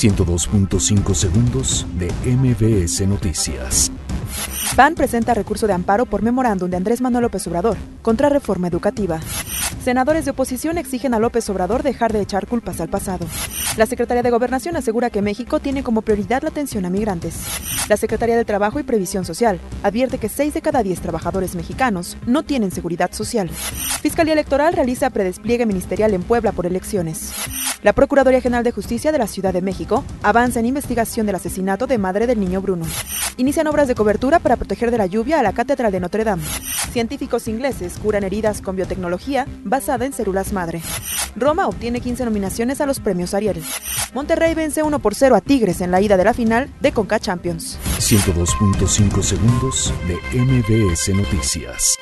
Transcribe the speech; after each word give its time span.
102.5 0.00 1.14
segundos 1.14 1.86
de 1.98 2.10
MBS 2.24 3.06
Noticias. 3.06 3.92
PAN 4.74 4.94
presenta 4.94 5.34
recurso 5.34 5.66
de 5.66 5.74
amparo 5.74 6.06
por 6.06 6.22
memorándum 6.22 6.70
de 6.70 6.78
Andrés 6.78 7.02
Manuel 7.02 7.24
López 7.24 7.46
Obrador 7.46 7.76
contra 8.00 8.30
reforma 8.30 8.66
educativa. 8.66 9.20
Senadores 9.84 10.24
de 10.24 10.30
oposición 10.30 10.78
exigen 10.78 11.12
a 11.12 11.18
López 11.18 11.50
Obrador 11.50 11.82
dejar 11.82 12.14
de 12.14 12.22
echar 12.22 12.46
culpas 12.46 12.80
al 12.80 12.88
pasado. 12.88 13.26
La 13.76 13.84
Secretaría 13.84 14.22
de 14.22 14.30
Gobernación 14.30 14.74
asegura 14.74 15.10
que 15.10 15.20
México 15.20 15.60
tiene 15.60 15.82
como 15.82 16.00
prioridad 16.00 16.42
la 16.44 16.48
atención 16.48 16.86
a 16.86 16.90
migrantes. 16.90 17.34
La 17.90 17.98
Secretaría 17.98 18.38
de 18.38 18.46
Trabajo 18.46 18.80
y 18.80 18.84
Previsión 18.84 19.26
Social 19.26 19.60
advierte 19.82 20.16
que 20.16 20.30
6 20.30 20.54
de 20.54 20.62
cada 20.62 20.82
10 20.82 20.98
trabajadores 21.02 21.54
mexicanos 21.54 22.16
no 22.24 22.42
tienen 22.42 22.70
seguridad 22.70 23.12
social. 23.12 23.50
Fiscalía 24.00 24.32
Electoral 24.32 24.72
realiza 24.72 25.10
predespliegue 25.10 25.66
ministerial 25.66 26.14
en 26.14 26.22
Puebla 26.22 26.52
por 26.52 26.64
elecciones. 26.64 27.34
La 27.82 27.94
Procuraduría 27.94 28.42
General 28.42 28.62
de 28.62 28.72
Justicia 28.72 29.10
de 29.10 29.18
la 29.18 29.26
Ciudad 29.26 29.54
de 29.54 29.62
México 29.62 30.04
avanza 30.22 30.60
en 30.60 30.66
investigación 30.66 31.24
del 31.24 31.36
asesinato 31.36 31.86
de 31.86 31.96
madre 31.96 32.26
del 32.26 32.38
niño 32.38 32.60
Bruno. 32.60 32.84
Inician 33.38 33.66
obras 33.68 33.88
de 33.88 33.94
cobertura 33.94 34.38
para 34.38 34.56
proteger 34.56 34.90
de 34.90 34.98
la 34.98 35.06
lluvia 35.06 35.40
a 35.40 35.42
la 35.42 35.54
Catedral 35.54 35.90
de 35.90 36.00
Notre 36.00 36.24
Dame. 36.24 36.42
Científicos 36.92 37.48
ingleses 37.48 37.98
curan 37.98 38.24
heridas 38.24 38.60
con 38.60 38.76
biotecnología 38.76 39.46
basada 39.64 40.04
en 40.04 40.12
células 40.12 40.52
madre. 40.52 40.82
Roma 41.36 41.68
obtiene 41.68 42.00
15 42.00 42.26
nominaciones 42.26 42.82
a 42.82 42.86
los 42.86 43.00
premios 43.00 43.32
Ariel. 43.32 43.62
Monterrey 44.12 44.54
vence 44.54 44.82
1 44.82 44.98
por 44.98 45.14
0 45.14 45.34
a 45.34 45.40
Tigres 45.40 45.80
en 45.80 45.90
la 45.90 46.02
ida 46.02 46.18
de 46.18 46.24
la 46.24 46.34
final 46.34 46.68
de 46.80 46.92
Conca 46.92 47.18
Champions. 47.18 47.78
102.5 47.98 49.22
segundos 49.22 49.94
de 50.06 50.16
MBS 50.38 51.14
Noticias. 51.14 51.96